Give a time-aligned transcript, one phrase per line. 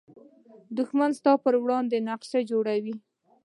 [0.77, 2.95] دښمن ستا پر وړاندې نقشه جوړوي